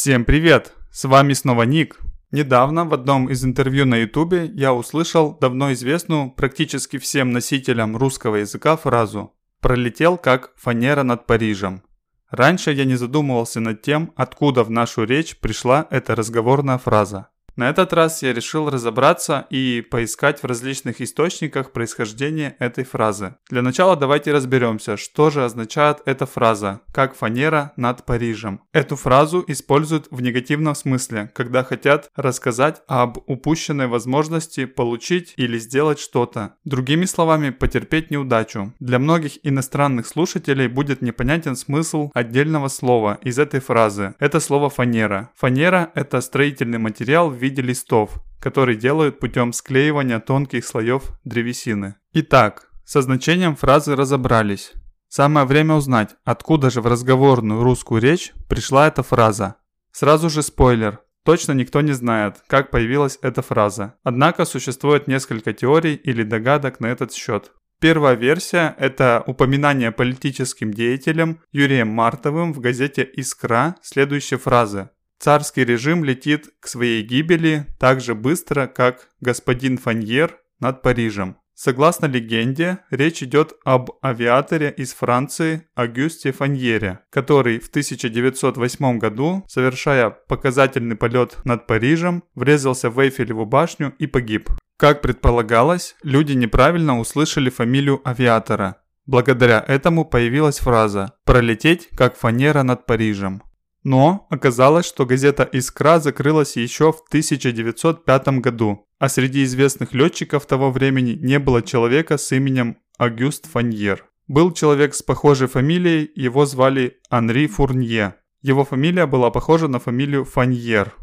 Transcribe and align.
Всем 0.00 0.24
привет! 0.24 0.72
С 0.90 1.04
вами 1.04 1.34
снова 1.34 1.64
Ник. 1.64 1.98
Недавно 2.30 2.86
в 2.86 2.94
одном 2.94 3.28
из 3.28 3.44
интервью 3.44 3.84
на 3.84 3.96
ютубе 3.96 4.46
я 4.46 4.72
услышал 4.72 5.36
давно 5.38 5.74
известную 5.74 6.30
практически 6.30 6.96
всем 6.96 7.32
носителям 7.32 7.94
русского 7.98 8.36
языка 8.36 8.78
фразу 8.78 9.34
«пролетел 9.60 10.16
как 10.16 10.52
фанера 10.56 11.02
над 11.02 11.26
Парижем». 11.26 11.82
Раньше 12.30 12.72
я 12.72 12.86
не 12.86 12.94
задумывался 12.94 13.60
над 13.60 13.82
тем, 13.82 14.14
откуда 14.16 14.64
в 14.64 14.70
нашу 14.70 15.04
речь 15.04 15.36
пришла 15.36 15.86
эта 15.90 16.16
разговорная 16.16 16.78
фраза. 16.78 17.28
На 17.60 17.68
этот 17.68 17.92
раз 17.92 18.22
я 18.22 18.32
решил 18.32 18.70
разобраться 18.70 19.46
и 19.50 19.82
поискать 19.82 20.42
в 20.42 20.46
различных 20.46 21.02
источниках 21.02 21.72
происхождение 21.72 22.56
этой 22.58 22.84
фразы. 22.84 23.34
Для 23.50 23.60
начала 23.60 23.96
давайте 23.96 24.32
разберемся, 24.32 24.96
что 24.96 25.28
же 25.28 25.44
означает 25.44 25.98
эта 26.06 26.24
фраза, 26.24 26.80
как 26.90 27.14
фанера 27.14 27.74
над 27.76 28.06
Парижем. 28.06 28.62
Эту 28.72 28.96
фразу 28.96 29.44
используют 29.46 30.06
в 30.10 30.22
негативном 30.22 30.74
смысле, 30.74 31.30
когда 31.34 31.62
хотят 31.62 32.08
рассказать 32.16 32.80
об 32.86 33.18
упущенной 33.26 33.88
возможности 33.88 34.64
получить 34.64 35.34
или 35.36 35.58
сделать 35.58 36.00
что-то. 36.00 36.54
Другими 36.64 37.04
словами, 37.04 37.50
потерпеть 37.50 38.10
неудачу. 38.10 38.72
Для 38.80 38.98
многих 38.98 39.32
иностранных 39.42 40.06
слушателей 40.06 40.66
будет 40.66 41.02
непонятен 41.02 41.56
смысл 41.56 42.10
отдельного 42.14 42.68
слова 42.68 43.18
из 43.20 43.38
этой 43.38 43.60
фразы. 43.60 44.14
Это 44.18 44.40
слово 44.40 44.70
фанера. 44.70 45.28
Фанера– 45.36 45.90
это 45.94 46.22
строительный 46.22 46.78
материал 46.78 47.28
в 47.28 47.34
виде 47.34 47.49
листов, 47.58 48.22
который 48.40 48.76
делают 48.76 49.20
путем 49.20 49.52
склеивания 49.52 50.18
тонких 50.18 50.64
слоев 50.64 51.12
древесины. 51.24 51.96
Итак, 52.12 52.70
со 52.84 53.02
значением 53.02 53.54
фразы 53.54 53.94
разобрались. 53.94 54.72
Самое 55.08 55.46
время 55.46 55.74
узнать, 55.74 56.16
откуда 56.24 56.70
же 56.70 56.80
в 56.80 56.86
разговорную 56.86 57.62
русскую 57.62 58.00
речь 58.00 58.32
пришла 58.48 58.88
эта 58.88 59.02
фраза. 59.02 59.56
Сразу 59.92 60.30
же 60.30 60.42
спойлер. 60.42 61.00
Точно 61.24 61.52
никто 61.52 61.80
не 61.80 61.92
знает, 61.92 62.36
как 62.46 62.70
появилась 62.70 63.18
эта 63.20 63.42
фраза. 63.42 63.94
Однако 64.02 64.44
существует 64.44 65.08
несколько 65.08 65.52
теорий 65.52 65.94
или 65.94 66.22
догадок 66.22 66.80
на 66.80 66.86
этот 66.86 67.12
счет. 67.12 67.52
Первая 67.80 68.14
версия– 68.14 68.74
это 68.78 69.22
упоминание 69.26 69.90
политическим 69.90 70.72
деятелем 70.72 71.40
Юрием 71.50 71.88
Мартовым 71.88 72.52
в 72.52 72.60
газете 72.60 73.02
«Искра» 73.02 73.76
следующей 73.82 74.36
фразы 74.36 74.90
Царский 75.20 75.66
режим 75.66 76.02
летит 76.02 76.48
к 76.60 76.66
своей 76.66 77.02
гибели 77.02 77.66
так 77.78 78.00
же 78.00 78.14
быстро, 78.14 78.66
как 78.66 79.10
господин 79.20 79.76
Фаньер 79.76 80.38
над 80.60 80.80
Парижем. 80.80 81.36
Согласно 81.54 82.06
легенде, 82.06 82.78
речь 82.90 83.22
идет 83.22 83.52
об 83.66 83.90
авиаторе 84.02 84.72
из 84.74 84.94
Франции 84.94 85.68
Агюсте 85.74 86.32
Фаньере, 86.32 87.00
который 87.10 87.58
в 87.58 87.68
1908 87.68 88.98
году, 88.98 89.44
совершая 89.46 90.08
показательный 90.08 90.96
полет 90.96 91.36
над 91.44 91.66
Парижем, 91.66 92.24
врезался 92.34 92.88
в 92.88 92.98
Эйфелеву 92.98 93.44
башню 93.44 93.92
и 93.98 94.06
погиб. 94.06 94.48
Как 94.78 95.02
предполагалось, 95.02 95.96
люди 96.02 96.32
неправильно 96.32 96.98
услышали 96.98 97.50
фамилию 97.50 98.00
авиатора. 98.08 98.76
Благодаря 99.04 99.62
этому 99.68 100.06
появилась 100.06 100.60
фраза 100.60 101.12
«пролететь 101.26 101.90
как 101.94 102.16
фанера 102.16 102.62
над 102.62 102.86
Парижем». 102.86 103.42
Но 103.82 104.26
оказалось, 104.30 104.86
что 104.86 105.06
газета 105.06 105.44
«Искра» 105.44 105.98
закрылась 106.00 106.56
еще 106.56 106.92
в 106.92 107.00
1905 107.08 108.28
году, 108.40 108.86
а 108.98 109.08
среди 109.08 109.44
известных 109.44 109.94
летчиков 109.94 110.46
того 110.46 110.70
времени 110.70 111.12
не 111.12 111.38
было 111.38 111.62
человека 111.62 112.18
с 112.18 112.30
именем 112.32 112.76
Агюст 112.98 113.46
Фаньер. 113.50 114.04
Был 114.28 114.52
человек 114.52 114.94
с 114.94 115.02
похожей 115.02 115.48
фамилией, 115.48 116.10
его 116.14 116.44
звали 116.44 116.98
Анри 117.08 117.46
Фурнье. 117.46 118.16
Его 118.42 118.64
фамилия 118.64 119.06
была 119.06 119.30
похожа 119.30 119.68
на 119.68 119.80
фамилию 119.80 120.24
Фаньер. 120.24 120.94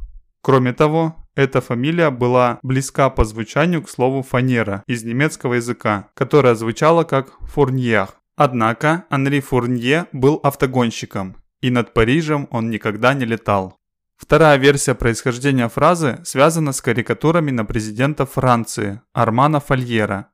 Кроме 0.41 0.71
того, 0.71 1.15
эта 1.35 1.59
фамилия 1.59 2.09
была 2.09 2.59
близка 2.63 3.09
по 3.09 3.25
звучанию 3.25 3.83
к 3.83 3.89
слову 3.89 4.23
«фанера» 4.23 4.83
из 4.87 5.03
немецкого 5.03 5.55
языка, 5.55 6.09
которое 6.13 6.55
звучало 6.55 7.03
как 7.03 7.37
«фурньях». 7.41 8.15
Однако 8.35 9.05
Анри 9.09 9.39
Фурнье 9.39 10.05
был 10.13 10.39
автогонщиком, 10.43 11.35
и 11.61 11.69
над 11.69 11.93
Парижем 11.93 12.47
он 12.51 12.69
никогда 12.69 13.13
не 13.13 13.25
летал. 13.25 13.79
Вторая 14.17 14.57
версия 14.57 14.95
происхождения 14.95 15.69
фразы 15.69 16.19
связана 16.23 16.71
с 16.71 16.81
карикатурами 16.81 17.51
на 17.51 17.65
президента 17.65 18.25
Франции 18.25 19.01
Армана 19.13 19.59
Фольера, 19.59 20.31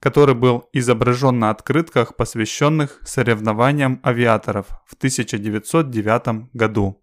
который 0.00 0.34
был 0.34 0.68
изображен 0.72 1.38
на 1.38 1.50
открытках, 1.50 2.16
посвященных 2.16 3.00
соревнованиям 3.02 4.00
авиаторов 4.02 4.66
в 4.86 4.94
1909 4.94 6.54
году. 6.54 7.02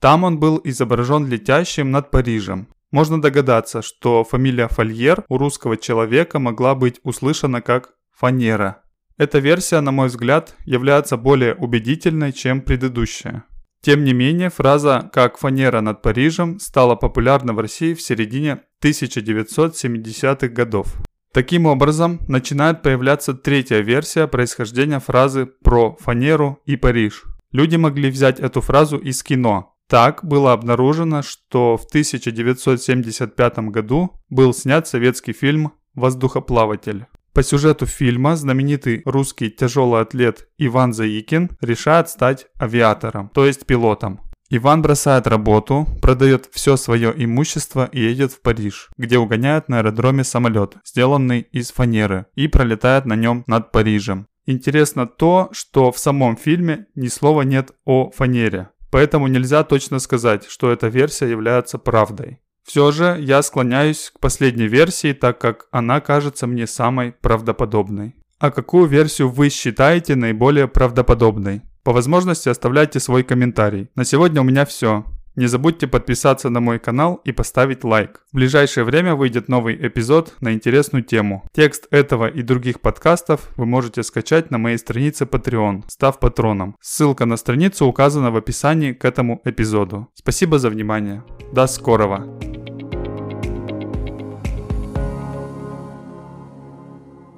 Там 0.00 0.24
он 0.24 0.38
был 0.38 0.60
изображен 0.64 1.26
летящим 1.26 1.90
над 1.90 2.10
Парижем. 2.10 2.68
Можно 2.90 3.20
догадаться, 3.20 3.82
что 3.82 4.22
фамилия 4.22 4.68
Фольер 4.68 5.24
у 5.28 5.36
русского 5.36 5.76
человека 5.76 6.38
могла 6.38 6.74
быть 6.74 7.00
услышана 7.02 7.60
как 7.60 7.94
«фанера», 8.12 8.83
эта 9.16 9.38
версия, 9.38 9.80
на 9.80 9.92
мой 9.92 10.08
взгляд, 10.08 10.56
является 10.64 11.16
более 11.16 11.54
убедительной, 11.54 12.32
чем 12.32 12.60
предыдущая. 12.60 13.44
Тем 13.80 14.02
не 14.02 14.12
менее, 14.12 14.50
фраза 14.50 15.10
«как 15.12 15.36
фанера 15.38 15.80
над 15.80 16.00
Парижем» 16.00 16.58
стала 16.58 16.96
популярна 16.96 17.52
в 17.52 17.60
России 17.60 17.94
в 17.94 18.00
середине 18.00 18.62
1970-х 18.82 20.48
годов. 20.48 20.94
Таким 21.32 21.66
образом, 21.66 22.20
начинает 22.28 22.80
появляться 22.82 23.34
третья 23.34 23.80
версия 23.80 24.26
происхождения 24.26 25.00
фразы 25.00 25.46
про 25.46 25.96
фанеру 26.00 26.60
и 26.64 26.76
Париж. 26.76 27.24
Люди 27.52 27.76
могли 27.76 28.10
взять 28.10 28.40
эту 28.40 28.60
фразу 28.60 28.96
из 28.98 29.22
кино. 29.22 29.76
Так 29.86 30.24
было 30.24 30.52
обнаружено, 30.52 31.22
что 31.22 31.76
в 31.76 31.84
1975 31.84 33.58
году 33.70 34.12
был 34.30 34.54
снят 34.54 34.88
советский 34.88 35.32
фильм 35.32 35.72
«Воздухоплаватель». 35.94 37.06
По 37.34 37.42
сюжету 37.42 37.84
фильма 37.86 38.36
знаменитый 38.36 39.02
русский 39.04 39.50
тяжелый 39.50 40.02
атлет 40.02 40.46
Иван 40.56 40.92
Заикин 40.92 41.50
решает 41.60 42.08
стать 42.08 42.46
авиатором, 42.60 43.28
то 43.34 43.44
есть 43.44 43.66
пилотом. 43.66 44.20
Иван 44.50 44.82
бросает 44.82 45.26
работу, 45.26 45.88
продает 46.00 46.48
все 46.52 46.76
свое 46.76 47.12
имущество 47.16 47.88
и 47.90 48.00
едет 48.00 48.30
в 48.30 48.40
Париж, 48.40 48.88
где 48.96 49.18
угоняет 49.18 49.68
на 49.68 49.78
аэродроме 49.78 50.22
самолет, 50.22 50.76
сделанный 50.84 51.40
из 51.40 51.72
фанеры, 51.72 52.26
и 52.36 52.46
пролетает 52.46 53.04
на 53.04 53.16
нем 53.16 53.42
над 53.48 53.72
Парижем. 53.72 54.28
Интересно 54.46 55.08
то, 55.08 55.48
что 55.50 55.90
в 55.90 55.98
самом 55.98 56.36
фильме 56.36 56.86
ни 56.94 57.08
слова 57.08 57.42
нет 57.42 57.72
о 57.84 58.12
фанере, 58.12 58.68
поэтому 58.92 59.26
нельзя 59.26 59.64
точно 59.64 59.98
сказать, 59.98 60.46
что 60.46 60.70
эта 60.70 60.86
версия 60.86 61.28
является 61.28 61.78
правдой. 61.78 62.38
Все 62.64 62.90
же 62.92 63.16
я 63.20 63.42
склоняюсь 63.42 64.10
к 64.14 64.20
последней 64.20 64.66
версии, 64.66 65.12
так 65.12 65.38
как 65.38 65.66
она 65.70 66.00
кажется 66.00 66.46
мне 66.46 66.66
самой 66.66 67.12
правдоподобной. 67.12 68.14
А 68.38 68.50
какую 68.50 68.86
версию 68.86 69.30
вы 69.30 69.48
считаете 69.48 70.16
наиболее 70.16 70.66
правдоподобной? 70.66 71.62
По 71.82 71.92
возможности 71.92 72.48
оставляйте 72.48 73.00
свой 73.00 73.22
комментарий. 73.22 73.88
На 73.94 74.04
сегодня 74.04 74.40
у 74.40 74.44
меня 74.44 74.64
все. 74.64 75.04
Не 75.36 75.46
забудьте 75.46 75.88
подписаться 75.88 76.48
на 76.48 76.60
мой 76.60 76.78
канал 76.78 77.20
и 77.24 77.32
поставить 77.32 77.82
лайк. 77.82 78.22
В 78.32 78.36
ближайшее 78.36 78.84
время 78.84 79.16
выйдет 79.16 79.48
новый 79.48 79.74
эпизод 79.74 80.34
на 80.40 80.52
интересную 80.52 81.02
тему. 81.02 81.44
Текст 81.52 81.88
этого 81.90 82.28
и 82.28 82.42
других 82.42 82.80
подкастов 82.80 83.50
вы 83.56 83.66
можете 83.66 84.02
скачать 84.04 84.50
на 84.50 84.58
моей 84.58 84.78
странице 84.78 85.24
Patreon, 85.24 85.82
став 85.88 86.20
патроном. 86.20 86.76
Ссылка 86.80 87.26
на 87.26 87.36
страницу 87.36 87.86
указана 87.86 88.30
в 88.30 88.36
описании 88.36 88.92
к 88.92 89.04
этому 89.04 89.40
эпизоду. 89.44 90.08
Спасибо 90.14 90.58
за 90.58 90.70
внимание. 90.70 91.24
До 91.52 91.66
скорого! 91.66 92.33